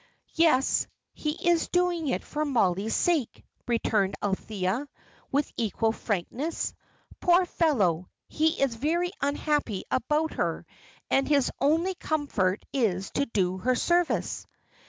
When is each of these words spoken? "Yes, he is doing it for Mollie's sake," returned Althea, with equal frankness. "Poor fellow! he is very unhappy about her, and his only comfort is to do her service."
"Yes, 0.33 0.87
he 1.13 1.47
is 1.51 1.67
doing 1.69 2.07
it 2.07 2.23
for 2.23 2.43
Mollie's 2.43 2.95
sake," 2.95 3.45
returned 3.67 4.15
Althea, 4.23 4.87
with 5.31 5.51
equal 5.57 5.91
frankness. 5.91 6.73
"Poor 7.19 7.45
fellow! 7.45 8.09
he 8.27 8.59
is 8.59 8.73
very 8.73 9.11
unhappy 9.21 9.83
about 9.91 10.33
her, 10.33 10.65
and 11.11 11.27
his 11.27 11.51
only 11.59 11.93
comfort 11.93 12.65
is 12.73 13.11
to 13.11 13.27
do 13.27 13.57
her 13.59 13.75
service." 13.75 14.47